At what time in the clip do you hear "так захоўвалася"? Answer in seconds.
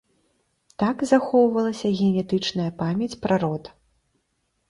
0.83-1.91